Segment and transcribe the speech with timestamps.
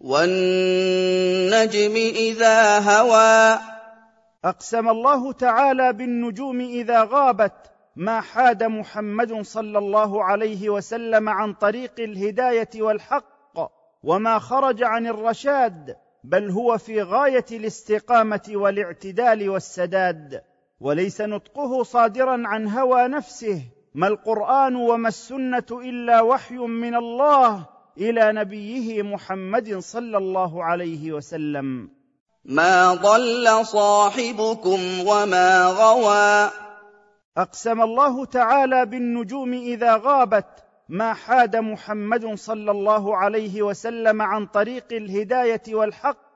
[0.00, 3.58] والنجم إذا هوى.
[4.44, 7.52] أقسم الله تعالى بالنجوم إذا غابت
[7.96, 13.58] ما حاد محمد صلى الله عليه وسلم عن طريق الهداية والحق
[14.02, 20.47] وما خرج عن الرشاد بل هو في غاية الاستقامة والاعتدال والسداد.
[20.80, 23.62] وليس نطقه صادرا عن هوى نفسه
[23.94, 27.66] ما القرآن وما السنة إلا وحي من الله
[27.98, 31.90] إلى نبيه محمد صلى الله عليه وسلم.
[32.44, 36.50] ما ضل صاحبكم وما غوى.
[37.38, 44.92] أقسم الله تعالى بالنجوم إذا غابت ما حاد محمد صلى الله عليه وسلم عن طريق
[44.92, 46.28] الهداية والحق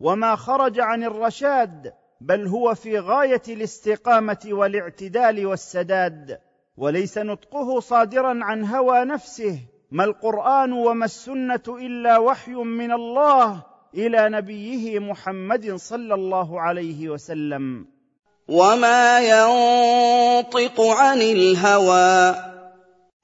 [0.00, 6.38] وما خرج عن الرشاد بل هو في غاية الاستقامة والاعتدال والسداد
[6.76, 9.58] وليس نطقه صادرا عن هوى نفسه
[9.90, 13.62] ما القرآن وما السنة إلا وحي من الله
[13.94, 17.86] إلى نبيه محمد صلى الله عليه وسلم.
[18.48, 22.34] وما ينطق عن الهوى.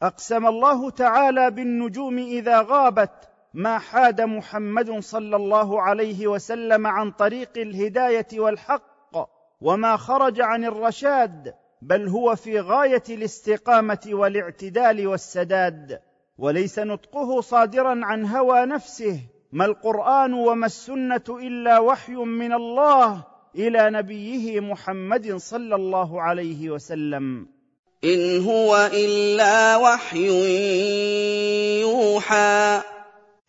[0.02, 7.50] أقسم الله تعالى بالنجوم إذا غابت ما حاد محمد صلى الله عليه وسلم عن طريق
[7.56, 9.28] الهداية والحق
[9.60, 16.00] وما خرج عن الرشاد بل هو في غاية الاستقامة والاعتدال والسداد.
[16.38, 19.20] وليس نطقه صادرا عن هوى نفسه
[19.52, 27.46] ما القرآن وما السنة إلا وحي من الله إلى نبيه محمد صلى الله عليه وسلم.
[28.04, 30.28] إن هو إلا وحي
[31.80, 32.80] يوحى.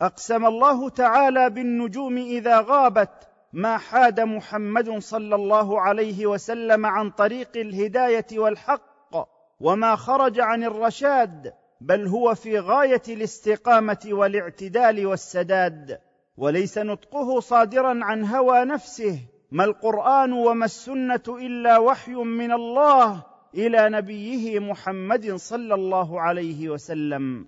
[0.01, 7.49] أقسم الله تعالى بالنجوم إذا غابت ما حاد محمد صلى الله عليه وسلم عن طريق
[7.55, 9.15] الهداية والحق
[9.59, 15.99] وما خرج عن الرشاد بل هو في غاية الاستقامة والاعتدال والسداد.
[16.37, 19.19] وليس نطقه صادرا عن هوى نفسه
[19.51, 23.23] ما القرآن وما السنة إلا وحي من الله
[23.55, 27.47] إلى نبيه محمد صلى الله عليه وسلم.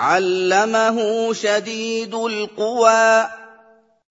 [0.00, 3.26] علمه شديد القوى.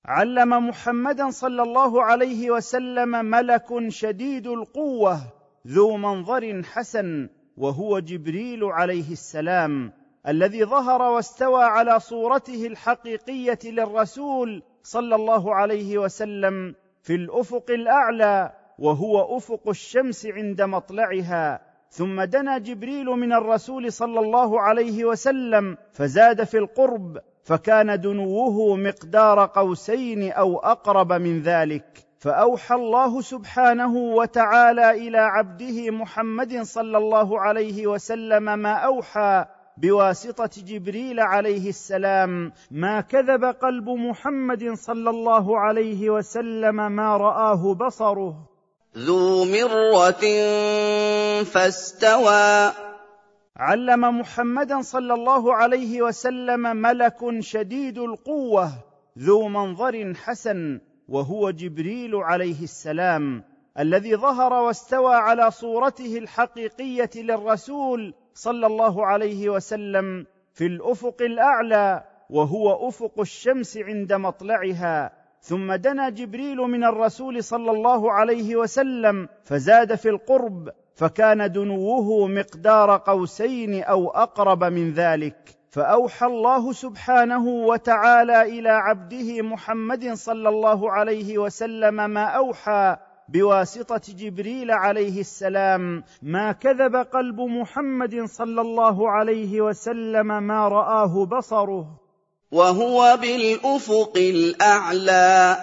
[0.06, 5.22] علم محمدا صلى الله عليه وسلم ملك شديد القوة
[5.68, 9.94] ذو منظر حسن وهو جبريل عليه السلام
[10.28, 19.38] الذي ظهر واستوى على صورته الحقيقية للرسول صلى الله عليه وسلم في الأفق الأعلى وهو
[19.38, 21.69] أفق الشمس عند مطلعها.
[21.90, 29.46] ثم دنا جبريل من الرسول صلى الله عليه وسلم فزاد في القرب فكان دنوه مقدار
[29.46, 32.10] قوسين أو أقرب من ذلك.
[32.20, 39.46] فأوحى الله سبحانه وتعالى إلى عبده محمد صلى الله عليه وسلم ما أوحى
[39.78, 48.49] بواسطة جبريل عليه السلام ما كذب قلب محمد صلى الله عليه وسلم ما رآه بصره
[48.98, 50.24] ذو مرة
[51.44, 52.72] فاستوى.
[53.58, 58.72] علم محمدا صلى الله عليه وسلم ملك شديد القوة
[59.20, 63.44] ذو منظر حسن وهو جبريل عليه السلام
[63.80, 72.90] الذي ظهر واستوى على صورته الحقيقية للرسول صلى الله عليه وسلم في الأفق الأعلى وهو
[72.90, 75.19] أفق الشمس عند مطلعها.
[75.42, 82.98] ثم دنا جبريل من الرسول صلى الله عليه وسلم فزاد في القرب فكان دنوه مقدار
[82.98, 85.60] قوسين أو أقرب من ذلك.
[85.70, 92.98] فأوحى الله سبحانه وتعالى إلى عبده محمد صلى الله عليه وسلم ما أوحى
[93.30, 102.09] بواسطة جبريل عليه السلام ما كذب قلب محمد صلى الله عليه وسلم ما رآه بصره.
[102.52, 105.58] وهو بالأفق الأعلى.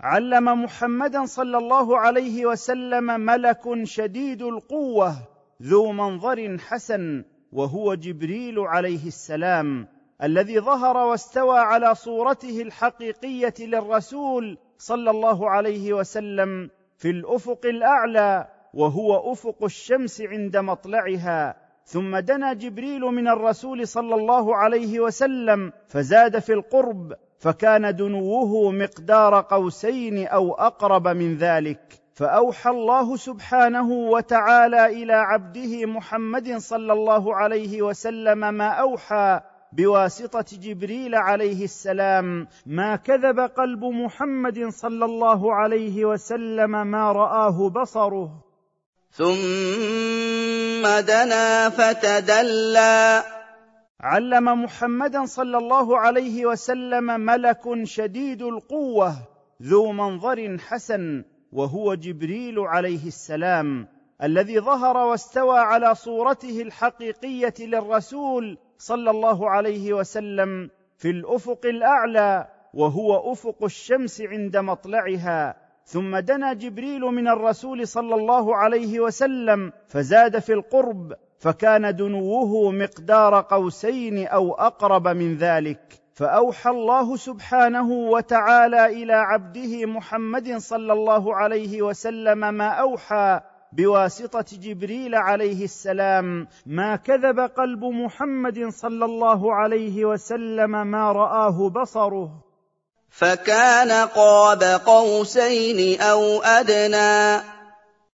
[0.00, 5.14] علم محمدا صلى الله عليه وسلم ملك شديد القوة
[5.62, 9.88] ذو منظر حسن وهو جبريل عليه السلام
[10.22, 19.32] الذي ظهر واستوى على صورته الحقيقية للرسول صلى الله عليه وسلم في الأفق الأعلى وهو
[19.32, 21.69] أفق الشمس عند مطلعها.
[21.90, 29.40] ثم دنا جبريل من الرسول صلى الله عليه وسلم فزاد في القرب فكان دنوه مقدار
[29.40, 31.80] قوسين أو أقرب من ذلك.
[32.14, 39.40] فأوحى الله سبحانه وتعالى إلى عبده محمد صلى الله عليه وسلم ما أوحى
[39.72, 48.49] بواسطة جبريل عليه السلام ما كذب قلب محمد صلى الله عليه وسلم ما رآه بصره.
[49.12, 53.22] ثم دنا فتدلى
[54.00, 59.14] علم محمدا صلى الله عليه وسلم ملك شديد القوة
[59.62, 63.88] ذو منظر حسن وهو جبريل عليه السلام
[64.22, 73.32] الذي ظهر واستوى على صورته الحقيقية للرسول صلى الله عليه وسلم في الأفق الأعلى وهو
[73.32, 75.69] أفق الشمس عند مطلعها.
[75.84, 83.40] ثم دنا جبريل من الرسول صلى الله عليه وسلم فزاد في القرب فكان دنوه مقدار
[83.40, 86.00] قوسين أو أقرب من ذلك.
[86.14, 93.40] فأوحى الله سبحانه وتعالى إلى عبده محمد صلى الله عليه وسلم ما أوحى
[93.72, 102.49] بواسطة جبريل عليه السلام ما كذب قلب محمد صلى الله عليه وسلم ما رآه بصره.
[103.10, 107.42] فكان قاب قوسين أو أدنى.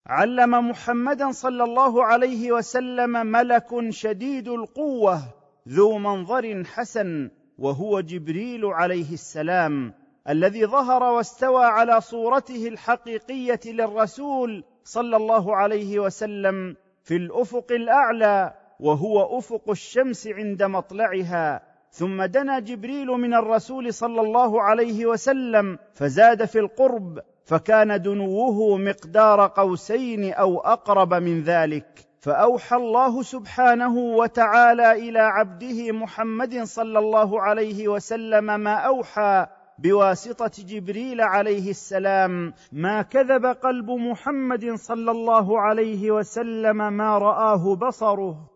[0.08, 5.22] علم محمدا صلى الله عليه وسلم ملك شديد القوة
[5.70, 9.94] ذو منظر حسن وهو جبريل عليه السلام
[10.30, 19.38] الذي ظهر واستوى على صورته الحقيقية للرسول صلى الله عليه وسلم في الأفق الأعلى وهو
[19.38, 21.73] أفق الشمس عند مطلعها.
[21.94, 29.48] ثم دنا جبريل من الرسول صلى الله عليه وسلم فزاد في القرب فكان دنوه مقدار
[29.48, 32.08] قوسين أو أقرب من ذلك.
[32.20, 39.48] فأوحى الله سبحانه وتعالى إلى عبده محمد صلى الله عليه وسلم ما أوحى
[39.80, 48.53] بواسطة جبريل عليه السلام ما كذب قلب محمد صلى الله عليه وسلم ما رآه بصره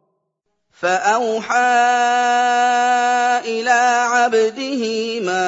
[0.78, 1.58] فاوحى
[3.46, 3.80] إلى
[4.14, 4.84] عبده
[5.26, 5.48] ما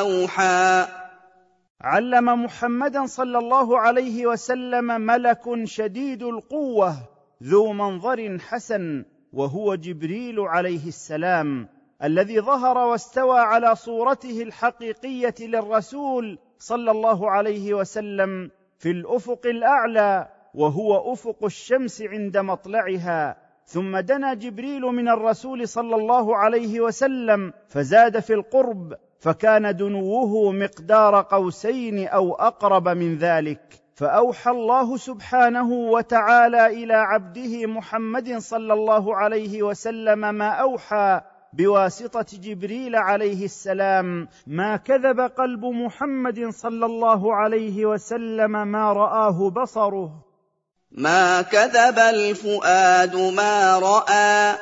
[0.00, 0.86] اوحى
[1.80, 6.96] علم محمدا صلى الله عليه وسلم ملك شديد القوه
[7.42, 11.68] ذو منظر حسن وهو جبريل عليه السلام
[12.02, 21.12] الذي ظهر واستوى على صورته الحقيقيه للرسول صلى الله عليه وسلم في الافق الاعلى وهو
[21.12, 23.36] أفق الشمس عند مطلعها.
[23.66, 31.22] ثم دنا جبريل من الرسول صلى الله عليه وسلم فزاد في القرب فكان دنوه مقدار
[31.22, 33.60] قوسين أو أقرب من ذلك.
[33.94, 41.20] فأوحى الله سبحانه وتعالى إلى عبده محمد صلى الله عليه وسلم ما أوحى
[41.52, 50.33] بواسطة جبريل عليه السلام ما كذب قلب محمد صلى الله عليه وسلم ما رآه بصره.
[50.96, 54.58] ما كذب الفؤاد ما رأى.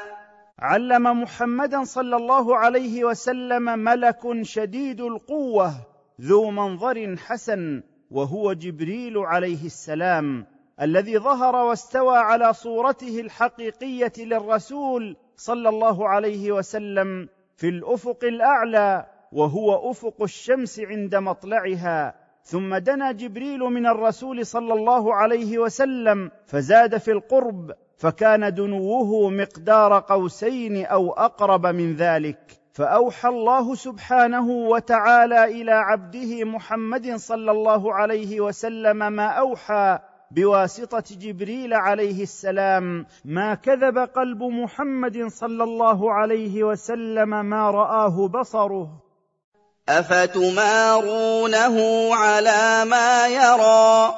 [0.58, 5.74] علم محمدا صلى الله عليه وسلم ملك شديد القوة
[6.20, 10.46] ذو منظر حسن وهو جبريل عليه السلام
[10.80, 19.90] الذي ظهر واستوى على صورته الحقيقية للرسول صلى الله عليه وسلم في الأفق الأعلى وهو
[19.90, 22.21] أفق الشمس عند مطلعها.
[22.42, 29.98] ثم دنا جبريل من الرسول صلى الله عليه وسلم فزاد في القرب فكان دنوه مقدار
[29.98, 32.38] قوسين أو أقرب من ذلك.
[32.72, 39.98] فأوحى الله سبحانه وتعالى إلى عبده محمد صلى الله عليه وسلم ما أوحى
[40.30, 49.11] بواسطة جبريل عليه السلام ما كذب قلب محمد صلى الله عليه وسلم ما رآه بصره.
[49.88, 51.76] افتمارونه
[52.14, 54.14] على ما يرى؟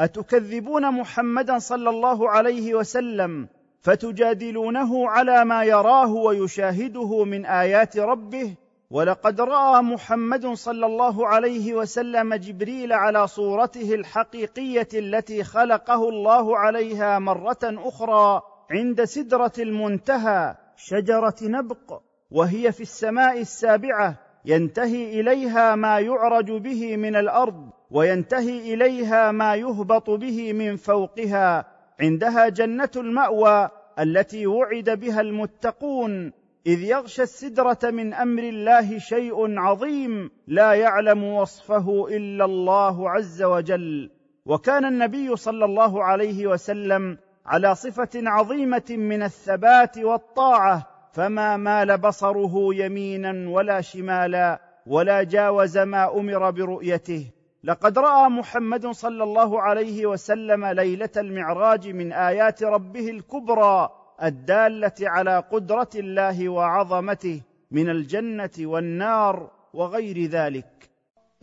[0.00, 3.48] اتكذبون محمدا صلى الله عليه وسلم
[3.80, 8.54] فتجادلونه على ما يراه ويشاهده من ايات ربه؟
[8.90, 17.18] ولقد راى محمد صلى الله عليه وسلم جبريل على صورته الحقيقيه التي خلقه الله عليها
[17.18, 24.23] مره أخرى عند سدره المنتهى شجره نبق وهي في السماء السابعه.
[24.44, 31.64] ينتهي إليها ما يعرج به من الأرض وينتهي إليها ما يهبط به من فوقها.
[32.00, 36.32] عندها جنة المأوى التي وعد بها المتقون.
[36.66, 44.10] إذ يغشى السدرة من أمر الله شيء عظيم لا يعلم وصفه إلا الله عز وجل.
[44.46, 50.93] وكان النبي صلى الله عليه وسلم على صفة عظيمة من الثبات والطاعة.
[51.14, 57.30] فما مال بصره يمينا ولا شمالا ولا جاوز ما أمر برؤيته.
[57.64, 63.88] لقد رأى محمد صلى الله عليه وسلم ليلة المعراج من آيات ربه الكبرى
[64.22, 67.40] الدالة على قدرة الله وعظمته
[67.70, 70.90] من الجنة والنار وغير ذلك.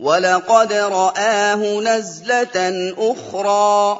[0.00, 2.56] وَلَقَدْ رَآهُ نَزْلَةً
[3.10, 3.98] أُخْرَىٰ.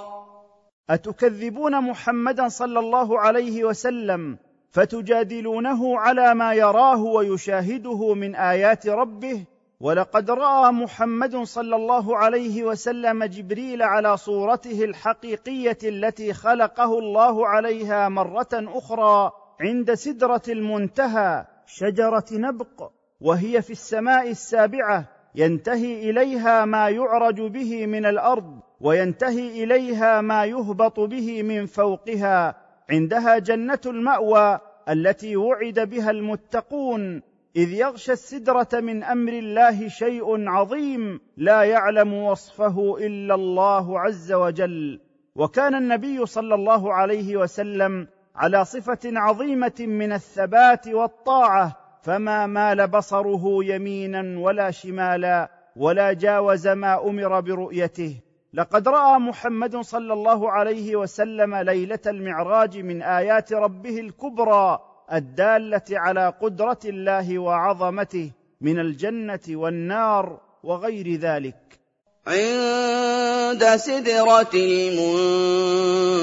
[0.91, 4.39] أتكذبون محمدا صلى الله عليه وسلم
[4.73, 9.45] فتجادلونه على ما يراه ويشاهده من آيات ربه
[9.81, 18.09] ولقد رأى محمد صلى الله عليه وسلم جبريل على صورته الحقيقية التي خلقه الله عليها
[18.09, 27.41] مرة أخرى عند سدرة المنتهى شجرة نبق وهي في السماء السابعة ينتهي إليها ما يعرج
[27.41, 32.62] به من الأرض وينتهي إليها ما يهبط به من فوقها
[32.93, 37.23] عندها جنة المأوى التي وعد بها المتقون
[37.57, 45.01] إذ يغشى السدرة من أمر الله شيء عظيم لا يعلم وصفه إلا الله عز وجل.
[45.37, 53.65] وكان النبي صلى الله عليه وسلم على صفة عظيمة من الثبات والطاعة فما مال بصره
[53.65, 58.21] يمينا ولا شمالا ولا جاوز ما أمر برؤيته.
[58.55, 64.79] لقد رأى محمد صلى الله عليه وسلم ليلة المعراج من آيات ربه الكبرى
[65.13, 68.31] الدالة على قدرة الله وعظمته
[68.61, 71.81] من الجنة والنار وغير ذلك.
[72.27, 74.51] عند سدرة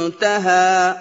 [0.10, 0.96] المنتهى.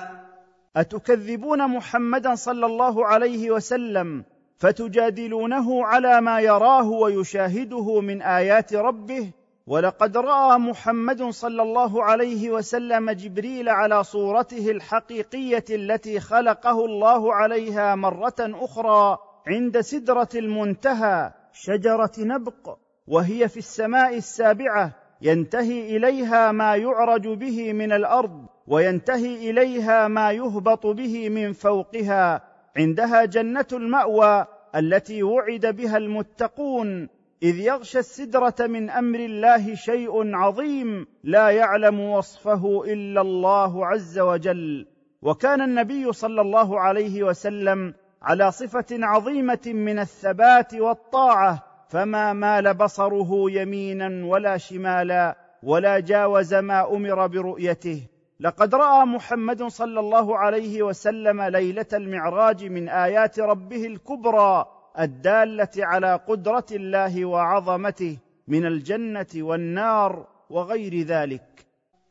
[0.76, 4.24] أتكذبون محمدا صلى الله عليه وسلم
[4.58, 9.32] فتجادلونه على ما يراه ويشاهده من آيات ربه؟
[9.68, 17.94] ولقد رأى محمد صلى الله عليه وسلم جبريل على صورته الحقيقية التي خلقه الله عليها
[17.94, 27.28] مرة أخرى عند سدرة المنتهى شجرة نبق وهي في السماء السابعة ينتهي إليها ما يعرج
[27.28, 32.42] به من الأرض وينتهي إليها ما يهبط به من فوقها
[32.76, 37.17] عندها جنة المأوى التي وعد بها المتقون.
[37.42, 44.86] إذ يغشى السدرة من أمر الله شيء عظيم لا يعلم وصفه إلا الله عز وجل.
[45.22, 53.50] وكان النبي صلى الله عليه وسلم على صفة عظيمة من الثبات والطاعة فما مال بصره
[53.50, 58.02] يمينا ولا شمالا ولا جاوز ما أمر برؤيته.
[58.40, 64.66] لقد رأى محمد صلى الله عليه وسلم ليلة المعراج من آيات ربه الكبرى
[65.00, 68.16] الدالة على قدرة الله وعظمته
[68.48, 71.42] من الجنة والنار وغير ذلك.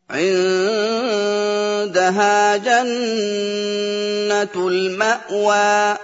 [0.09, 0.97] عندها
[2.57, 5.97] جنة المأوى.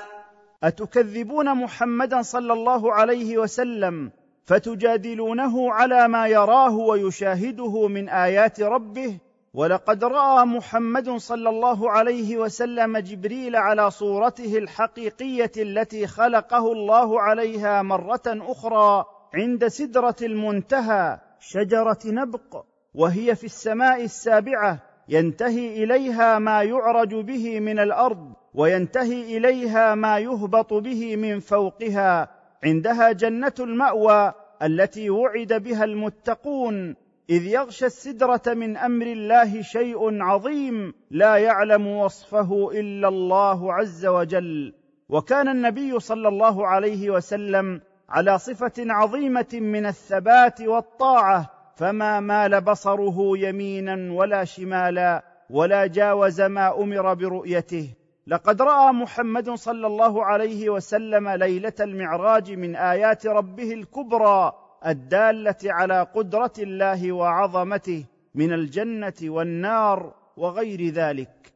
[0.63, 4.11] أتكذبون محمدا صلى الله عليه وسلم
[4.45, 9.17] فتجادلونه على ما يراه ويشاهده من آيات ربه؟
[9.53, 17.81] ولقد رأى محمد صلى الله عليه وسلم جبريل على صورته الحقيقية التي خلقه الله عليها
[17.81, 24.79] مرة أخرى عند سدرة المنتهى شجرة نبق وهي في السماء السابعة
[25.09, 32.29] ينتهي إليها ما يعرج به من الأرض وينتهي إليها ما يهبط به من فوقها
[32.63, 40.93] عندها جنة المأوى التي وعد بها المتقون إذ يغشى السدرة من أمر الله شيء عظيم
[41.11, 44.73] لا يعلم وصفه إلا الله عز وجل.
[45.09, 53.37] وكان النبي صلى الله عليه وسلم على صفة عظيمة من الثبات والطاعة فما مال بصره
[53.37, 57.89] يمينا ولا شمالا ولا جاوز ما أمر برؤيته.
[58.27, 64.53] لقد رأى محمد صلى الله عليه وسلم ليلة المعراج من آيات ربه الكبرى
[64.87, 71.53] الدالة على قدرة الله وعظمته من الجنة والنار وغير ذلك.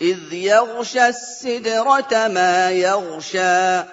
[0.00, 3.88] إذ يغشى السدرة ما يغشى.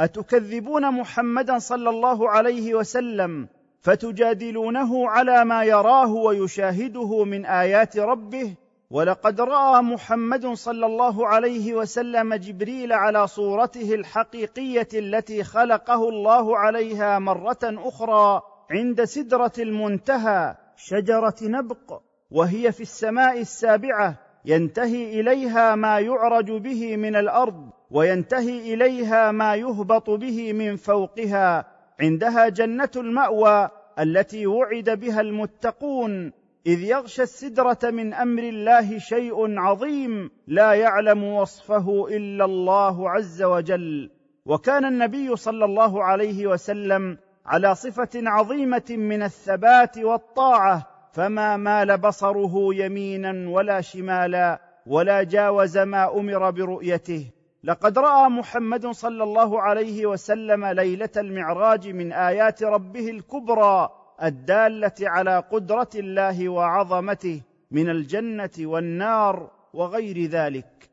[0.00, 3.48] أتكذبون محمدا صلى الله عليه وسلم
[3.80, 8.54] فتجادلونه على ما يراه ويشاهده من آيات ربه؟
[8.94, 17.18] ولقد رأى محمد صلى الله عليه وسلم جبريل على صورته الحقيقية التي خلقه الله عليها
[17.18, 26.52] مرة أخرى عند سدرة المنتهى شجرة نبق وهي في السماء السابعة ينتهي إليها ما يعرج
[26.52, 31.64] به من الأرض وينتهي إليها ما يهبط به من فوقها
[32.00, 36.43] عندها جنة المأوى التي وعد بها المتقون.
[36.66, 44.10] إذ يغشى السدرة من أمر الله شيء عظيم لا يعلم وصفه إلا الله عز وجل.
[44.46, 52.74] وكان النبي صلى الله عليه وسلم على صفة عظيمة من الثبات والطاعة فما مال بصره
[52.74, 57.30] يمينا ولا شمالا ولا جاوز ما أمر برؤيته.
[57.64, 65.44] لقد رأى محمد صلى الله عليه وسلم ليلة المعراج من آيات ربه الكبرى الدالة على
[65.52, 67.40] قدرة الله وعظمته
[67.70, 70.90] من الجنة والنار وغير ذلك.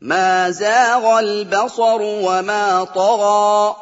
[0.00, 3.76] ما زاغ البصر وما طغى.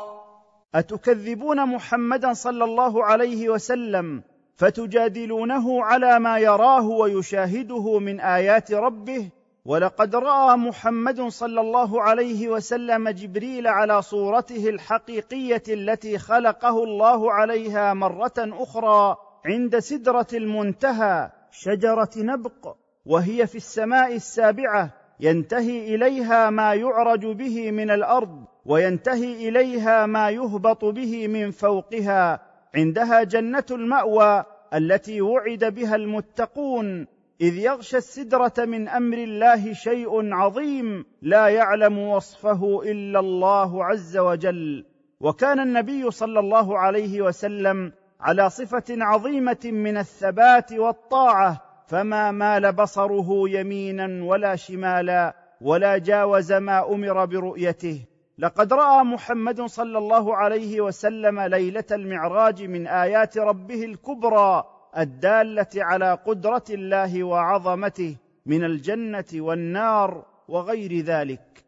[0.75, 4.23] أتكذبون محمدا صلى الله عليه وسلم
[4.57, 9.31] فتجادلونه على ما يراه ويشاهده من آيات ربه؟
[9.71, 17.95] ولقد رأى محمد صلى الله عليه وسلم جبريل على صورته الحقيقية التي خلقه الله عليها
[17.95, 27.27] مرة أخرى عند سدرة المنتهى شجرة نبق وهي في السماء السابعة ينتهي إليها ما يعرج
[27.27, 32.41] به من الأرض وينتهي إليها ما يهبط به من فوقها
[32.75, 37.07] عندها جنة المأوى التي وعد بها المتقون
[37.41, 44.85] إذ يغشى السدرة من أمر الله شيء عظيم لا يعلم وصفه إلا الله عز وجل.
[45.21, 53.49] وكان النبي صلى الله عليه وسلم على صفة عظيمة من الثبات والطاعة فما مال بصره
[53.49, 58.05] يمينا ولا شمالا ولا جاوز ما أمر برؤيته.
[58.39, 64.65] لقد رأى محمد صلى الله عليه وسلم ليلة المعراج من آيات ربه الكبرى
[64.99, 68.17] الدالة على قدرة الله وعظمته
[68.47, 71.65] من الجنة والنار وغير ذلك.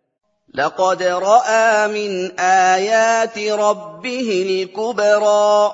[0.55, 5.73] لقد رأى من آيات ربه الكبرى.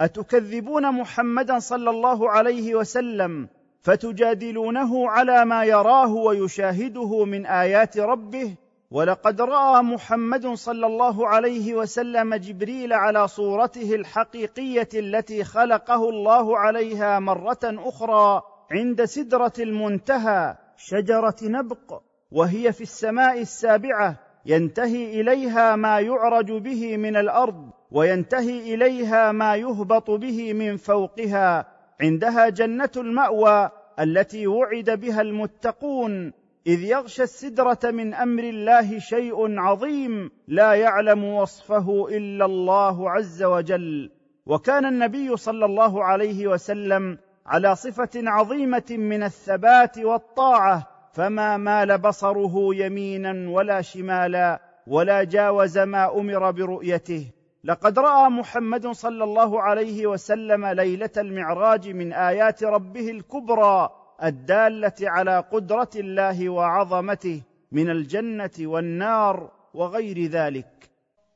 [0.00, 3.48] أتكذبون محمدا صلى الله عليه وسلم
[3.82, 8.54] فتجادلونه على ما يراه ويشاهده من آيات ربه؟
[8.90, 17.18] ولقد رأى محمد صلى الله عليه وسلم جبريل على صورته الحقيقية التي خلقه الله عليها
[17.18, 22.02] مرة أخرى عند سدرة المنتهى شجرة نبق
[22.32, 24.16] وهي في السماء السابعة
[24.46, 31.66] ينتهي إليها ما يعرج به من الأرض وينتهي إليها ما يهبط به من فوقها
[32.00, 36.32] عندها جنة المأوى التي وعد بها المتقون
[36.66, 44.10] إذ يغشى السدرة من أمر الله شيء عظيم لا يعلم وصفه إلا الله عز وجل.
[44.46, 52.74] وكان النبي صلى الله عليه وسلم على صفة عظيمة من الثبات والطاعة فما مال بصره
[52.74, 57.26] يمينا ولا شمالا ولا جاوز ما أمر برؤيته.
[57.64, 63.90] لقد رأى محمد صلى الله عليه وسلم ليلة المعراج من آيات ربه الكبرى
[64.24, 70.90] الدالة على قدرة الله وعظمته من الجنة والنار وغير ذلك.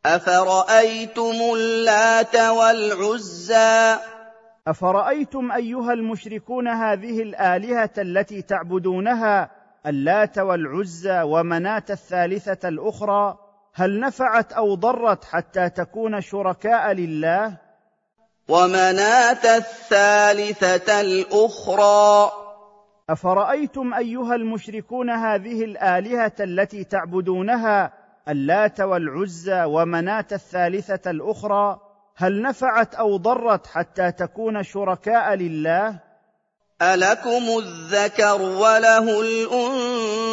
[0.07, 3.99] أفرأيتم اللات والعزى؟
[4.67, 9.51] أفرأيتم أيها المشركون هذه الآلهة التي تعبدونها
[9.87, 13.39] اللات والعزى ومناة الثالثة الأخرى؟
[13.75, 17.57] هل نفعت أو ضرت حتى تكون شركاء لله؟
[18.49, 22.40] ومناة الثالثة الأخرى؟
[23.11, 27.93] أفرأيتم أيها المشركون هذه الآلهة التي تعبدونها
[28.29, 31.81] اللات والعزى ومناة الثالثة الأخرى؟
[32.17, 36.01] هل نفعت أو ضرت حتى تكون شركاء لله؟
[36.83, 40.31] ألكم الذكر وله الأنثى.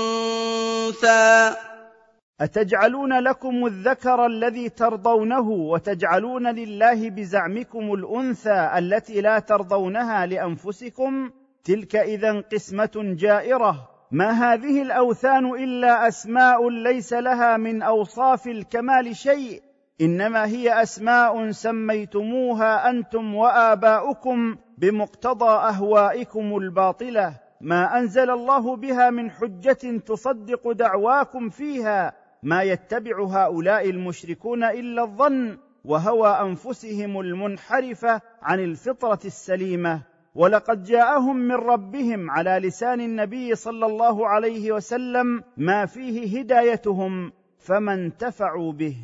[2.41, 11.31] أتجعلون لكم الذكر الذي ترضونه وتجعلون لله بزعمكم الأنثى التي لا ترضونها لأنفسكم؟
[11.67, 13.89] تلك إذا قسمة جائرة.
[14.12, 19.62] ما هذه الأوثان إلا أسماء ليس لها من أوصاف الكمال شيء.
[20.01, 27.34] إنما هي أسماء سميتموها أنتم وآباؤكم بمقتضى أهوائكم الباطلة.
[27.62, 32.13] ما أنزل الله بها من حجة تصدق دعواكم فيها.
[32.43, 40.16] ما يتبع هؤلاء المشركون إلا الظن وهوى أنفسهم المنحرفة عن الفطرة السليمة.
[40.38, 47.93] ولقد جاءهم من ربهم على لسان النبي صلى الله عليه وسلم ما فيه هدايتهم فما
[47.93, 48.95] انتفعوا به.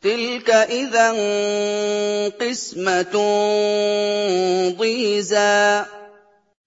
[0.00, 1.10] تلك إذا
[2.28, 3.14] قسمة
[4.78, 5.84] ضيزى.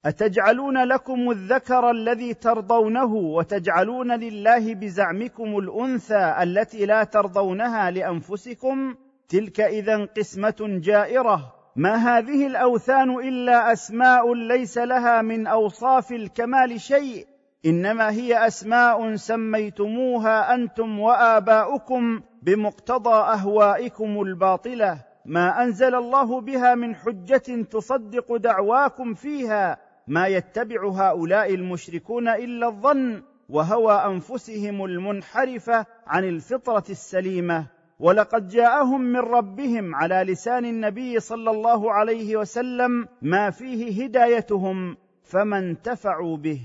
[0.05, 8.95] أتجعلون لكم الذكر الذي ترضونه وتجعلون لله بزعمكم الأنثى التي لا ترضونها لأنفسكم؟
[9.29, 11.58] تلك إذا قسمة جائرة.
[11.75, 17.27] ما هذه الأوثان إلا أسماء ليس لها من أوصاف الكمال شيء
[17.65, 25.05] إنما هي أسماء سميتموها أنتم وآباؤكم بمقتضى أهوائكم الباطلة.
[25.25, 29.77] ما أنزل الله بها من حجة تصدق دعواكم فيها
[30.07, 37.67] ما يتبع هؤلاء المشركون إلا الظن وهوى أنفسهم المنحرفة عن الفطرة السليمة.
[37.99, 45.57] ولقد جاءهم من ربهم على لسان النبي صلى الله عليه وسلم ما فيه هدايتهم فما
[45.57, 46.61] انتفعوا به.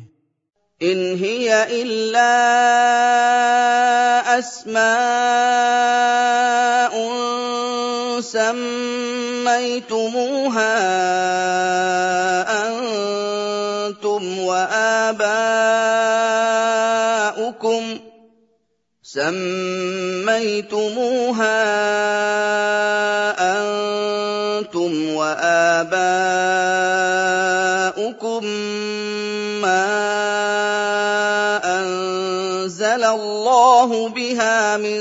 [0.82, 2.30] إن هي إلا
[4.38, 5.74] أسماء
[8.20, 10.04] سميتموها
[12.68, 15.74] أنتم وآباؤكم
[19.04, 20.32] سميتموها
[23.36, 26.04] أنتم وآباؤكم
[33.04, 35.00] اللَّهُ بِهَا مِن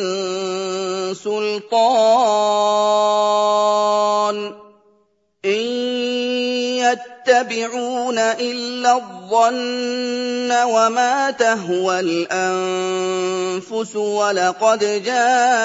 [1.15, 1.71] سُلْطَانٍ
[4.51, 4.53] ۚ
[5.45, 5.63] إِن
[6.83, 8.93] يَتَّبِعُونَ إِلَّا
[9.33, 15.59] الظَّنَّ وَمَا تَهْوَى الْأَنفُسُ ۖ وَلَقَدْ جَاءَهُم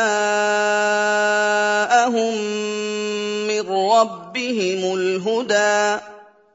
[3.49, 6.01] مِّن رَّبِّهِمُ الْهُدَىٰ.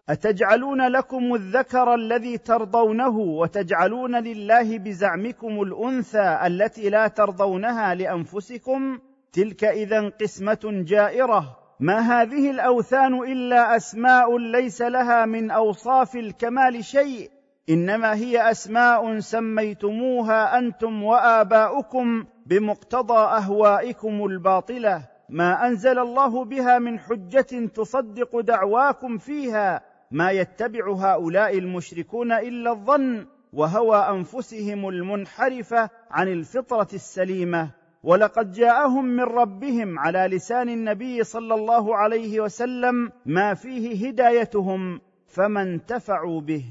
[0.10, 9.00] أتجعلون لكم الذكر الذي ترضونه وتجعلون لله بزعمكم الأنثى التي لا ترضونها لأنفسكم؟
[9.34, 11.63] تلك اذا قسمة جائرة.
[11.80, 17.32] ما هذه الأوثان إلا أسماء ليس لها من أوصاف الكمال شيء
[17.70, 25.10] إنما هي أسماء سميتموها أنتم وآباؤكم بمقتضى أهوائكم الباطلة.
[25.30, 29.82] ما أنزل الله بها من حجة تصدق دعواكم فيها.
[30.12, 37.70] ما يتبع هؤلاء المشركون إلا الظن وهوى أنفسهم المنحرفة عن الفطرة السليمة.
[38.04, 45.62] ولقد جاءهم من ربهم على لسان النبي صلى الله عليه وسلم ما فيه هدايتهم فما
[45.62, 46.66] انتفعوا به.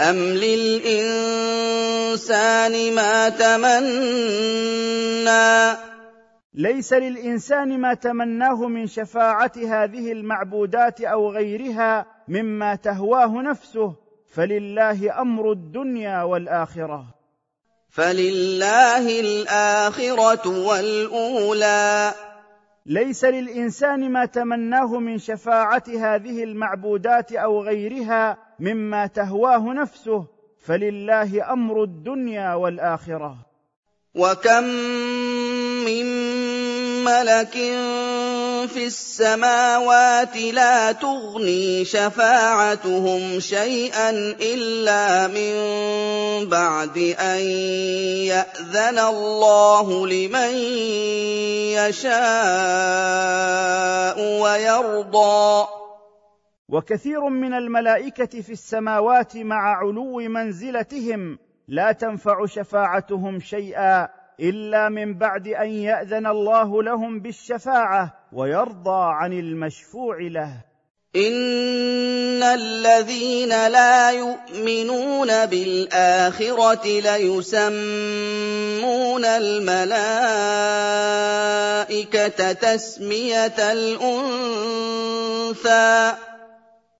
[0.00, 0.94] أم للإنسان
[2.94, 4.58] ما تمنى؟
[6.54, 13.94] ليس للإنسان ما تمناه من شفاعة هذه المعبودات أو غيرها مما تهواه نفسه
[14.26, 17.17] فلله أمر الدنيا والآخرة.
[17.90, 22.14] فلله الاخره والاولى.
[22.86, 30.24] ليس للإنسان ما تمناه من شفاعة هذه المعبودات أو غيرها مما تهواه نفسه
[30.66, 33.36] فلله أمر الدنيا والآخرة.
[34.14, 34.64] وكم
[35.84, 36.06] من
[37.04, 37.56] ملك
[38.66, 45.54] في السماوات لا تغني شفاعتهم شيئا إلا من
[46.48, 47.40] بعد أن
[48.26, 50.54] يأذن الله لمن
[51.78, 52.18] يشاء
[54.42, 55.68] ويرضى.
[56.68, 65.48] وكثير من الملائكة في السماوات مع علو منزلتهم لا تنفع شفاعتهم شيئا إلا من بعد
[65.48, 70.64] أن يأذن الله لهم بالشفاعة ويرضى عن المشفوع له.
[71.16, 77.68] إن الذين لا يؤمنون بالآخرة ليسمون
[79.24, 80.02] الملائكة
[82.52, 84.58] تسمية الأنثى.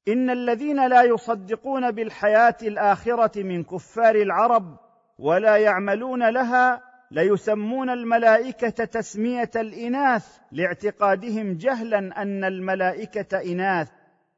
[0.09, 4.77] إن الذين لا يصدقون بالحياة الآخرة من كفار العرب
[5.19, 13.89] ولا يعملون لها ليسمون الملائكة تسمية الإناث لاعتقادهم جهلا أن الملائكة إناث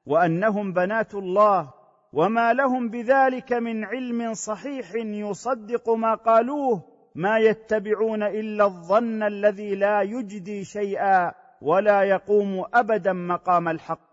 [0.07, 1.73] وأنهم بنات الله.
[2.13, 6.83] وما لهم بذلك من علم صحيح يصدق ما قالوه
[7.15, 14.11] ما يتبعون إلا الظن الذي لا يجدي شيئا ولا يقوم ابدا مقام الحق.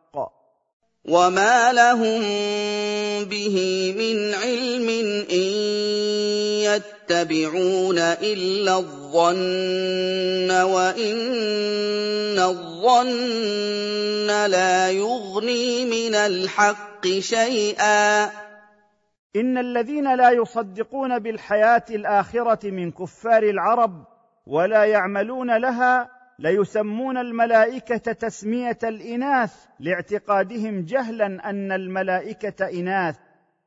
[1.10, 2.20] وما لهم
[3.26, 3.56] به
[3.98, 4.90] من علم
[5.32, 5.48] إن
[8.02, 18.26] إلا الظن وإن الظن لا يغني من الحق شيئا.
[19.36, 24.06] إن الذين لا يصدقون بالحياة الآخرة من كفار العرب
[24.48, 33.16] ولا يعملون لها ليسمون الملائكة تسمية الإناث لاعتقادهم جهلا أن الملائكة إناث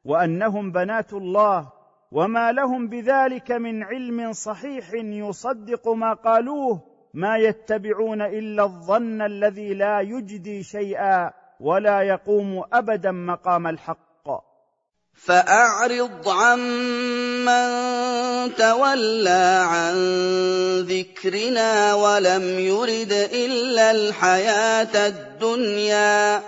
[0.04, 1.79] وأنهم بنات الله
[2.12, 6.82] وما لهم بذلك من علم صحيح يصدق ما قالوه
[7.14, 14.10] ما يتبعون إلا الظن الذي لا يجدي شيئا ولا يقوم أبدا مقام الحق.
[15.14, 17.68] فأعرض عمن
[18.54, 19.94] تولى عن
[20.80, 26.42] ذكرنا ولم يرد إلا الحياة الدنيا.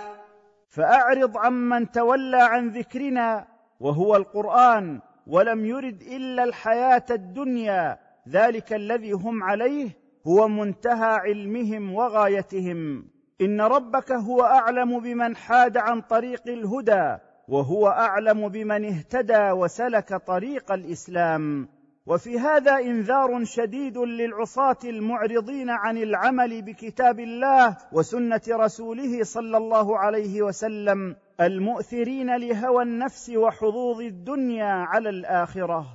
[0.69, 3.47] فأعرض عمن تولى عن ذكرنا
[3.79, 9.89] وهو القرآن ولم يرد إلا الحياة الدنيا ذلك الذي هم عليه
[10.27, 13.05] هو منتهى علمهم وغايتهم.
[13.41, 20.71] إن ربك هو أعلم بمن حاد عن طريق الهدى وهو أعلم بمن اهتدى وسلك طريق
[20.71, 21.67] الإسلام.
[22.05, 30.41] وفي هذا إنذار شديد للعصاة المعرضين عن العمل بكتاب الله وسنة رسوله صلى الله عليه
[30.41, 35.85] وسلم المؤثرين لهوى النفس وحظوظ الدنيا على الآخرة.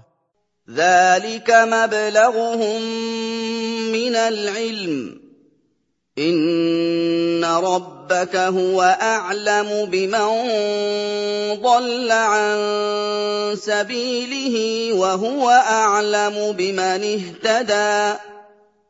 [0.71, 2.83] ذلك مبلغهم
[3.92, 5.21] من العلم.
[6.18, 6.35] إن
[7.64, 10.29] ربك هو أعلم بمن
[11.62, 12.57] ضل عن
[13.55, 14.57] سبيله
[15.01, 18.18] وهو أعلم بمن اهتدى.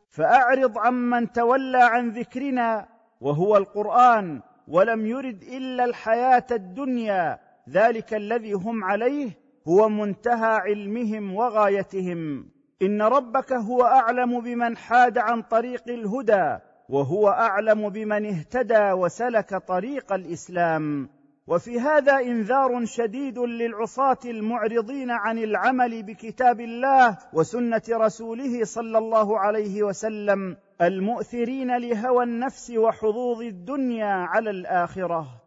[0.09, 2.87] فأعرض عمن تولى عن ذكرنا
[3.21, 12.49] وهو القرآن ولم يرد إلا الحياة الدنيا ذلك الذي هم عليه هو منتهى علمهم وغايتهم.
[12.81, 20.13] إن ربك هو أعلم بمن حاد عن طريق الهدى وهو أعلم بمن اهتدى وسلك طريق
[20.13, 21.09] الإسلام.
[21.47, 29.83] وفي هذا إنذار شديد للعصاة المعرضين عن العمل بكتاب الله وسنة رسوله صلى الله عليه
[29.83, 35.38] وسلم المؤثرين لهوى النفس وحظوظ الدنيا على الآخرة.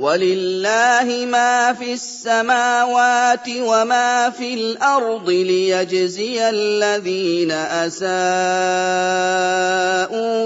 [0.00, 8.08] وَلِلَّهِ مَا فِي السَّمَاوَاتِ وَمَا فِي الْأَرْضِ لِيَجْزِيَ الَّذِينَ أَسَاءُوا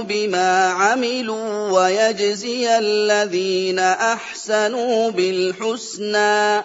[0.02, 6.62] بِمَا عَمِلُوا وَيَجْزِيَ الَّذِينَ أَحْسَنُوا بِالْحُسْنَى.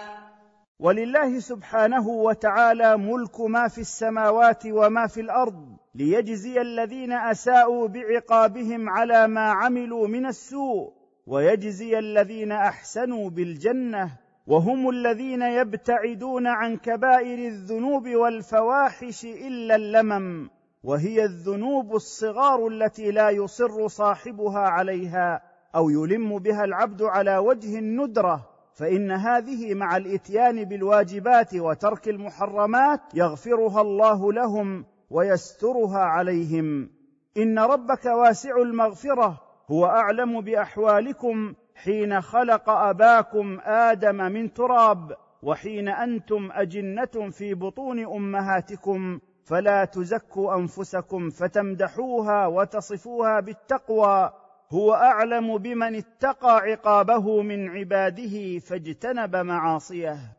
[0.80, 9.28] ولله سبحانه وتعالى ملك ما في السماوات وما في الأرض ليجزي الذين اساءوا بعقابهم على
[9.28, 10.99] ما عملوا من السوء.
[11.30, 14.12] ويجزي الذين أحسنوا بالجنة
[14.48, 20.50] وهم الذين يبتعدون عن كبائر الذنوب والفواحش إلا اللمم
[20.84, 25.42] وهي الذنوب الصغار التي لا يصر صاحبها عليها
[25.76, 33.82] أو يلم بها العبد على وجه الندرة فإن هذه مع الإتيان بالواجبات وترك المحرمات يغفرها
[33.82, 36.90] الله لهم ويسترها عليهم.
[37.38, 46.50] إن ربك واسع المغفرة هو أعلم بأحوالكم حين خلق أباكم آدم من تراب وحين أنتم
[46.52, 54.34] أجنة في بطون أمهاتكم فلا تزكوا أنفسكم فتمدحوها وتصفوها بالتقوى.
[54.72, 60.39] هو أعلم بمن اتقى عقابه من عباده فاجتنب معاصيه.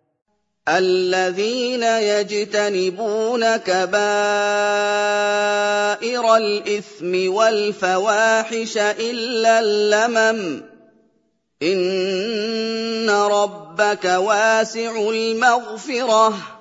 [0.78, 3.96] الَّذِينَ يَجْتَنِبُونَ كَبَائِرَ
[6.36, 10.62] الْإِثْمِ وَالْفَوَاحِشَ إِلَّا اللَّمَمَ ۚ.
[11.62, 16.59] إِنَّ رَبَّكَ وَاسِعُ الْمَغْفِرَةِ.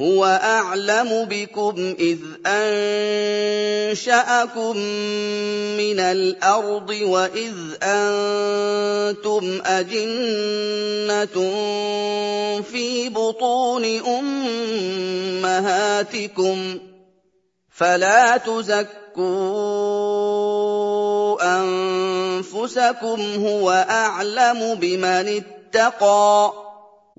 [0.00, 3.96] هُوَ أَعْلَمُ بِكُمْ إِذْ أَنشَأَكُم
[5.76, 11.36] مِّنَ الْأَرْضِ وَإِذْ أَنتُمْ أَجِنَّةٌ
[12.62, 13.84] فِي بُطُونِ
[15.44, 16.78] أُمَّهَاتِكُمْ ۖ
[17.76, 19.20] فَلَا تُزَكُّوا
[21.60, 26.69] أَنفُسَكُمْ ۖ هُوَ أَعْلَمُ بِمَنِ اتَّقَىٰ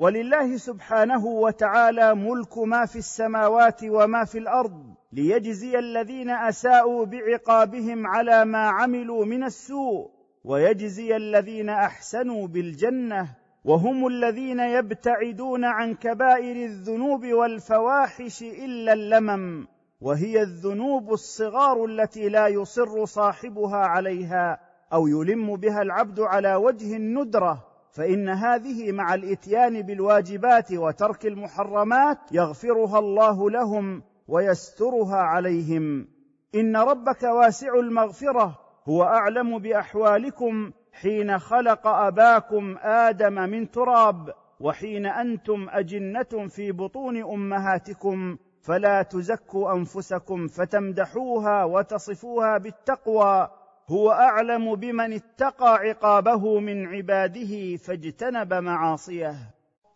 [0.01, 8.45] ولله سبحانه وتعالى ملك ما في السماوات وما في الأرض ليجزي الذين أساءوا بعقابهم على
[8.45, 10.11] ما عملوا من السوء
[10.43, 13.35] ويجزي الذين أحسنوا بالجنة
[13.65, 19.67] وهم الذين يبتعدون عن كبائر الذنوب والفواحش إلا اللمم
[20.01, 24.59] وهي الذنوب الصغار التي لا يصر صاحبها عليها
[24.93, 27.70] أو يلم بها العبد على وجه الندرة.
[27.91, 36.07] فإن هذه مع الإتيان بالواجبات وترك المحرمات يغفرها الله لهم ويسترها عليهم.
[36.55, 45.67] إن ربك واسع المغفرة هو أعلم بأحوالكم حين خلق أباكم آدم من تراب وحين أنتم
[45.69, 53.49] أجنة في بطون أمهاتكم فلا تزكوا أنفسكم فتمدحوها وتصفوها بالتقوى.
[53.89, 59.35] هو أعلم بمن اتقى عقابه من عباده فاجتنب معاصيه.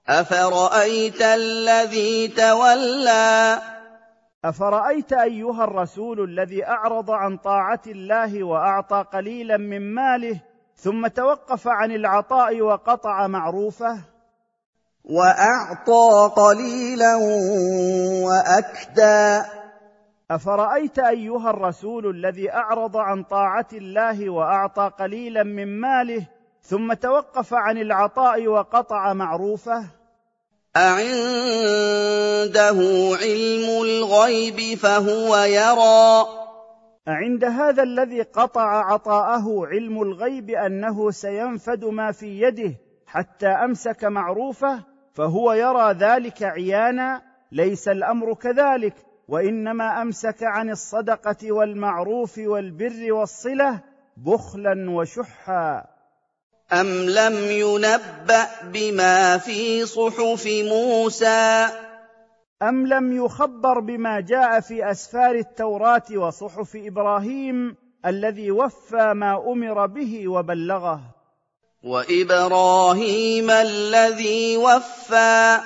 [0.07, 3.57] أفرأيت الذي تولى؟
[4.45, 10.39] أفرأيت أيها الرسول الذي أعرض عن طاعة الله وأعطى قليلا من ماله
[10.75, 13.99] ثم توقف عن العطاء وقطع معروفه؟
[15.05, 17.15] وأعطى قليلا
[18.25, 19.45] وأكدى.
[20.31, 26.27] أفرأيت أيها الرسول الذي أعرض عن طاعة الله وأعطى قليلا من ماله
[26.61, 29.85] ثم توقف عن العطاء وقطع معروفه؟
[30.77, 31.15] أعنده
[33.21, 36.25] علم الغيب فهو يرى.
[37.07, 42.73] أعند هذا الذي قطع عطاءه علم الغيب أنه سينفد ما في يده
[43.07, 44.83] حتى أمسك معروفه
[45.13, 49.04] فهو يرى ذلك عيانا ليس الأمر كذلك.
[49.27, 53.79] وإنما أمسك عن الصدقة والمعروف والبر والصلة
[54.17, 55.85] بخلا وشحا.
[56.73, 61.67] أم لم ينبأ بما في صحف موسى؟
[62.61, 70.27] أم لم يخبر بما جاء في أسفار التوراة وصحف إبراهيم الذي وفى ما أمر به
[70.27, 71.01] وبلغه؟
[71.83, 75.59] وإبراهيم الذي وفى.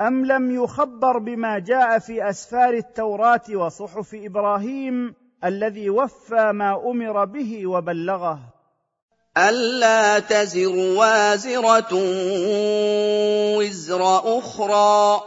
[0.00, 7.66] أم لم يخبر بما جاء في أسفار التوراة وصحف إبراهيم الذي وفى ما أمر به
[7.66, 8.38] وبلغه؟
[9.38, 11.94] ألا تزر وازرة
[13.58, 14.02] وزر
[14.38, 15.20] أخرى.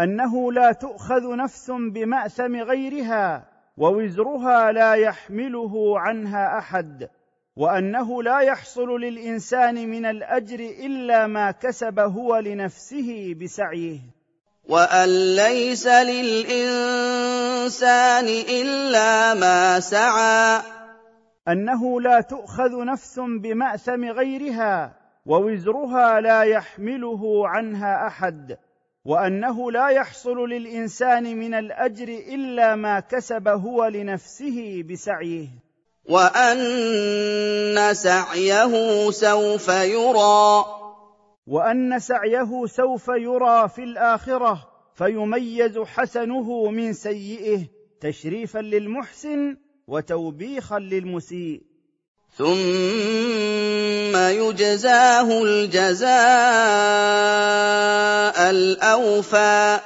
[0.00, 3.44] أنه لا تؤخذ نفس بمأثم غيرها
[3.76, 7.08] ووزرها لا يحمله عنها أحد.
[7.60, 13.98] وأنه لا يحصل للإنسان من الأجر إلا ما كسب هو لنفسه بسعيه.
[14.68, 17.14] وأن ليس للإنسان
[18.48, 20.62] إلا ما سعى.
[21.48, 24.96] أنه لا تؤخذ نفس بمأثم غيرها
[25.26, 28.56] ووزرها لا يحمله عنها أحد.
[29.04, 35.69] وأنه لا يحصل للإنسان من الأجر إلا ما كسب هو لنفسه بسعيه.
[36.10, 40.64] وان سعيه سوف يرى.
[41.46, 47.60] وان سعيه سوف يرى في الاخره فيميز حسنه من سيئه
[48.00, 51.62] تشريفا للمحسن وتوبيخا للمسيء.
[52.38, 56.10] ثم يجزاه الجزاء
[58.50, 59.78] الاوفى.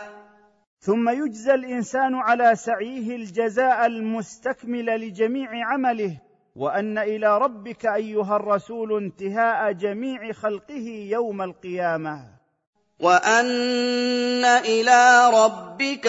[0.84, 6.20] ثم يجزى الإنسان على سعيه الجزاء المستكمل لجميع عمله
[6.56, 12.24] وأن إلى ربك أيها الرسول انتهاء جميع خلقه يوم القيامة.
[13.00, 16.06] وأن إلى ربك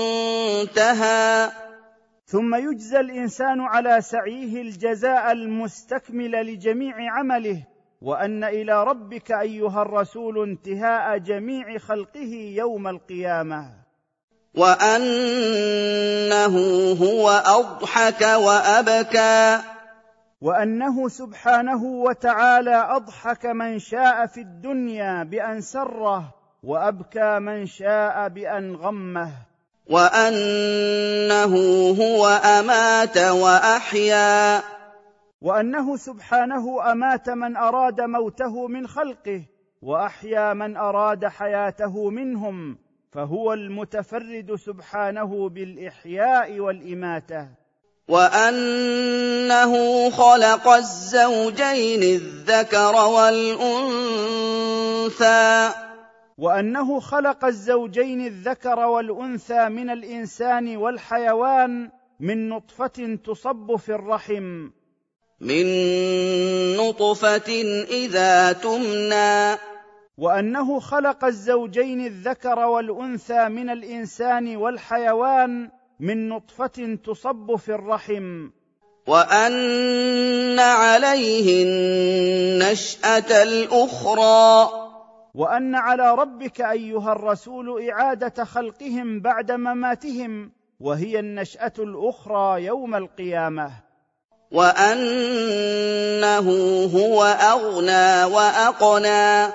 [0.00, 0.30] المنتهى.
[2.26, 7.66] ثم يجزى الإنسان على سعيه الجزاء المستكمل لجميع عمله
[8.02, 13.70] وأن إلى ربك أيها الرسول انتهاء جميع خلقه يوم القيامة.
[14.54, 14.96] وأنه
[16.92, 19.60] هو أضحك وأبكى.
[20.40, 29.30] وأنه سبحانه وتعالى أضحك من شاء في الدنيا بأن سره وأبكى من شاء بأن غمه.
[29.90, 31.54] وأنه
[32.00, 34.62] هو أمات وأحيا.
[35.40, 39.42] وأنه سبحانه أمات من أراد موته من خلقه
[39.82, 42.78] وأحيا من أراد حياته منهم
[43.12, 47.48] فهو المتفرد سبحانه بالإحياء والإماتة.
[48.08, 49.72] وأنه
[50.10, 54.18] خلق الزوجين الذكر والأنثى.
[56.38, 64.68] وأنه خلق الزوجين الذكر والأنثى من الإنسان والحيوان من نطفة تصب في الرحم.
[65.40, 65.66] من
[66.76, 69.58] نطفة إذا تمنى.
[70.18, 75.70] وأنه خلق الزوجين الذكر والأنثى من الإنسان والحيوان
[76.00, 78.50] من نطفة تصب في الرحم.
[79.06, 84.68] وأن عليه النشأة الأخرى.
[85.34, 93.87] وأن على ربك أيها الرسول إعادة خلقهم بعد مماتهم وهي النشأة الأخرى يوم القيامة.
[94.52, 96.48] وأنه
[96.96, 99.52] هو أغنى وأقنى.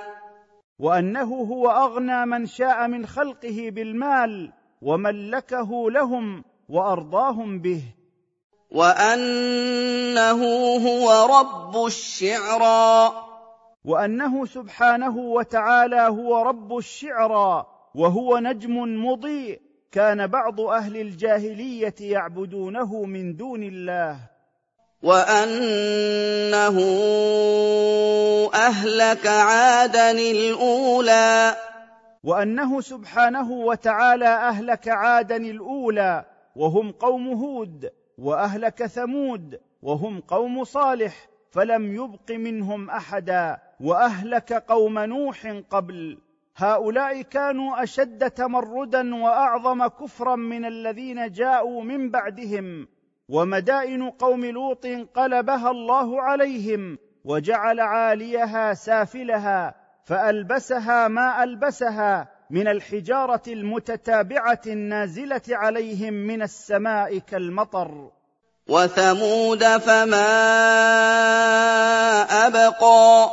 [0.79, 4.51] وأنه هو أغنى من شاء من خلقه بالمال
[4.81, 7.81] وملكه لهم وأرضاهم به.
[8.71, 10.45] وأنه
[10.87, 13.13] هو رب الشعرى.
[13.85, 19.61] وأنه سبحانه وتعالى هو رب الشعرى وهو نجم مضيء.
[19.91, 24.32] كان بعض أهل الجاهلية يعبدونه من دون الله.
[25.03, 26.77] وانه
[28.53, 31.55] اهلك عادا الاولى.
[32.23, 36.25] وانه سبحانه وتعالى اهلك عادا الاولى.
[36.55, 41.13] وهم قوم هود واهلك ثمود وهم قوم صالح
[41.51, 43.57] فلم يبق منهم احدا.
[43.79, 46.17] واهلك قوم نوح قبل.
[46.57, 52.87] هؤلاء كانوا اشد تمردا واعظم كفرا من الذين جاءوا من بعدهم.
[53.33, 64.61] ومدائن قوم لوط قلبها الله عليهم وجعل عاليها سافلها فألبسها ما ألبسها من الحجارة المتتابعة
[64.67, 68.11] النازلة عليهم من السماء كالمطر.
[68.69, 70.27] وثمود فما
[72.47, 73.29] أبقى.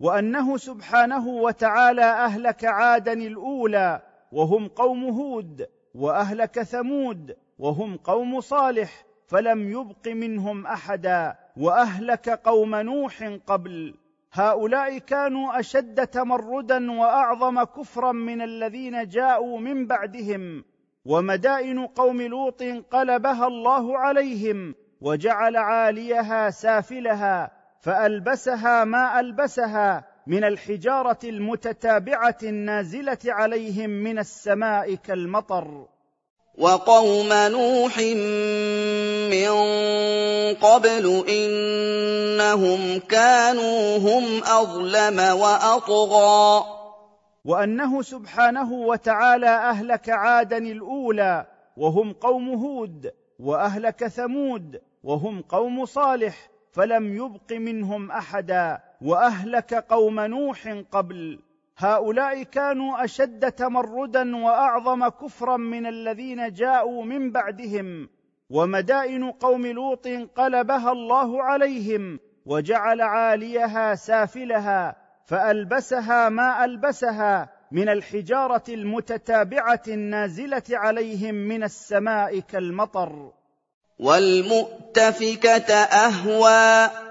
[0.00, 4.02] وأنه سبحانه وتعالى أهلك عادا الأولى
[4.32, 13.38] وهم قوم هود وأهلك ثمود وهم قوم صالح فلم يبق منهم أحدا وأهلك قوم نوح
[13.46, 13.94] قبل.
[14.32, 20.64] هؤلاء كانوا أشد تمردا وأعظم كفرا من الذين جاءوا من بعدهم.
[21.04, 27.50] ومدائن قوم لوط قلبها الله عليهم وجعل عاليها سافلها
[27.80, 35.88] فألبسها ما ألبسها من الحجارة المتتابعة النازلة عليهم من السماء كالمطر.
[36.58, 37.98] وقوم نوح
[39.30, 39.50] من
[40.54, 46.64] قبل إنهم كانوا هم أظلم وأطغى.
[47.44, 51.46] وأنه سبحانه وتعالى أهلك عادا الأولى
[51.76, 60.82] وهم قوم هود وأهلك ثمود وهم قوم صالح فلم يبق منهم أحدا وأهلك قوم نوح
[60.92, 61.38] قبل.
[61.78, 68.08] هؤلاء كانوا أشد تمردا وأعظم كفرا من الذين جاءوا من بعدهم
[68.50, 79.82] ومدائن قوم لوط قلبها الله عليهم وجعل عاليها سافلها فألبسها ما ألبسها من الحجارة المتتابعة
[79.88, 83.32] النازلة عليهم من السماء كالمطر.
[83.98, 87.07] والمؤتفكة أهوى.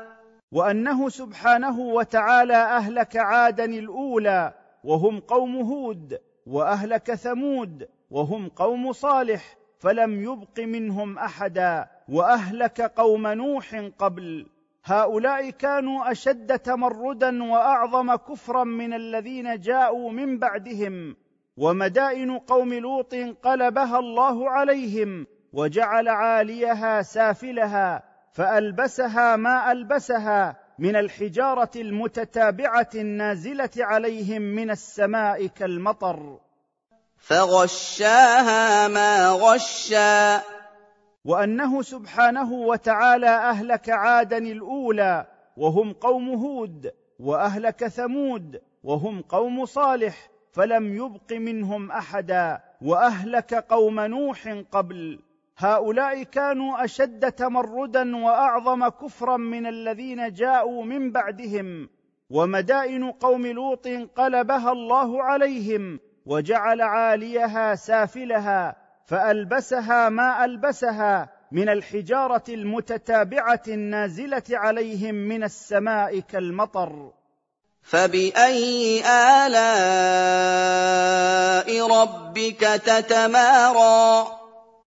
[0.52, 10.24] وأنه سبحانه وتعالى أهلك عادا الأولى وهم قوم هود وأهلك ثمود وهم قوم صالح فلم
[10.24, 14.48] يبق منهم أحدا وأهلك قوم نوح قبل.
[14.86, 21.16] هؤلاء كانوا أشد تمردا وأعظم كفرا من الذين جاءوا من بعدهم
[21.58, 28.04] ومدائن قوم لوط قلبها الله عليهم وجعل عاليها سافلها
[28.38, 36.40] فألبسها ما ألبسها من الحجارة المتتابعة النازلة عليهم من السماء كالمطر.
[37.18, 40.42] فغشاها ما غشا.
[41.26, 45.28] وأنه سبحانه وتعالى أهلك عادا الأولى
[45.58, 54.64] وهم قوم هود وأهلك ثمود وهم قوم صالح فلم يبق منهم أحدا وأهلك قوم نوح
[54.72, 55.27] قبل.
[55.58, 61.90] هؤلاء كانوا أشد تمردا وأعظم كفرا من الذين جاءوا من بعدهم
[62.30, 63.88] ومدائن قوم لوط
[64.18, 75.44] قلبها الله عليهم وجعل عاليها سافلها فألبسها ما ألبسها من الحجارة المتتابعة النازلة عليهم من
[75.44, 77.12] السماء كالمطر.
[77.84, 79.02] فبأي
[79.46, 80.28] آلاء
[82.02, 84.28] ربك تتمارى؟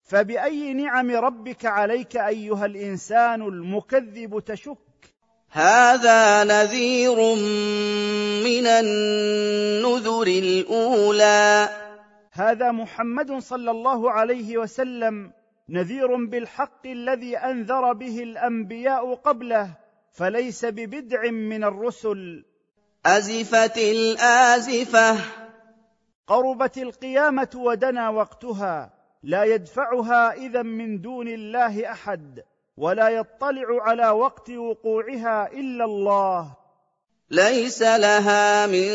[0.10, 4.78] فبأي نعم ربك عليك أيها الإنسان المكذب تشك؟
[5.52, 7.16] هذا نذير
[8.44, 11.70] من النذر الأولى.
[12.32, 15.32] هذا محمد صلى الله عليه وسلم
[15.70, 19.76] نذير بالحق الذي أنذر به الأنبياء قبله
[20.12, 22.46] فليس ببدع من الرسل.
[23.06, 25.18] أزفت الآزفة.
[26.28, 28.99] قربت القيامة ودنا وقتها.
[29.24, 32.44] لا يدفعها إذا من دون الله أحد
[32.78, 36.56] ولا يطلع على وقت وقوعها إلا الله.
[37.32, 38.90] ليس لها من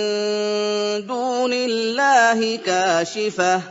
[1.06, 3.62] دون الله كاشفة.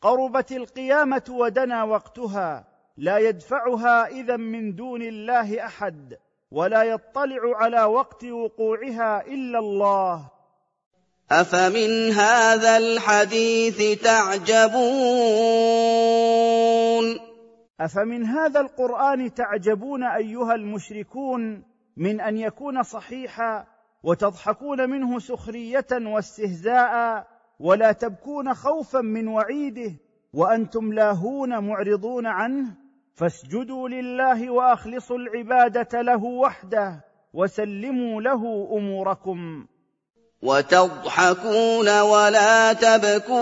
[0.00, 2.64] قربت القيامة ودنا وقتها
[2.96, 6.16] لا يدفعها إذا من دون الله أحد
[6.50, 10.35] ولا يطلع على وقت وقوعها إلا الله.
[11.30, 14.76] افمن هذا الحديث تعجبون
[17.80, 21.62] افمن هذا القران تعجبون ايها المشركون
[21.96, 23.66] من ان يكون صحيحا
[24.02, 27.26] وتضحكون منه سخريه واستهزاء
[27.60, 29.92] ولا تبكون خوفا من وعيده
[30.32, 32.74] وأنتم لاهون معرضون عنه
[33.14, 39.66] فاسجدوا لله واخلصوا العباده له وحده وسلموا له اموركم
[40.46, 43.36] وتضحكون ولا تبكون.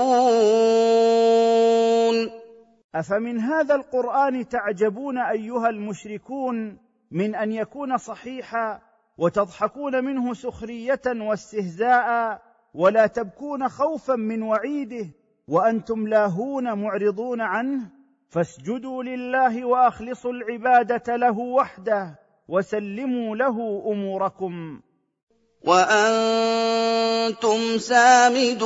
[2.94, 6.78] أفمن هذا القرآن تعجبون أيها المشركون
[7.11, 8.80] من أن يكون صحيحا
[9.18, 12.40] وتضحكون منه سخرية واستهزاء
[12.74, 15.07] ولا تبكون خوفا من وعيده
[15.48, 17.90] وأنتم لاهون معرضون عنه؟
[18.28, 24.80] فاسجدوا لله وأخلصوا العبادة له وحده وسلموا له أموركم.
[25.66, 28.64] وأنتم سامدون.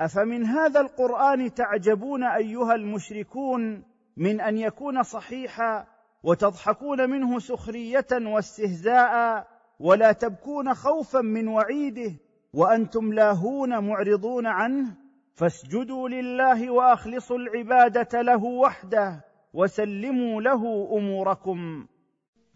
[0.00, 3.82] أفمن هذا القرآن تعجبون أيها المشركون
[4.16, 5.86] من أن يكون صحيحا
[6.22, 9.46] وتضحكون منه سخرية واستهزاء
[9.80, 12.12] ولا تبكون خوفا من وعيده
[12.52, 14.86] وأنتم لاهون معرضون عنه؟
[15.34, 21.86] فاسجدوا لله وأخلصوا العبادة له وحده وسلموا له أموركم.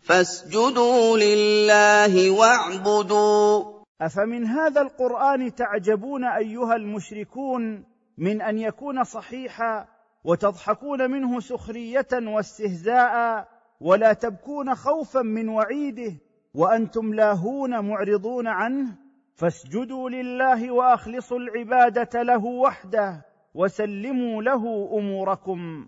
[0.02, 3.80] فاسجدوا لله واعبدوا.
[4.00, 7.84] أفمن هذا القرآن تعجبون أيها المشركون
[8.18, 9.88] من أن يكون صحيحا
[10.24, 13.48] وتضحكون منه سخرية واستهزاء
[13.80, 16.12] ولا تبكون خوفا من وعيده
[16.54, 18.96] وأنتم لاهون معرضون عنه؟
[19.34, 25.86] فاسجدوا لله وأخلصوا العبادة له وحده وسلموا له أموركم.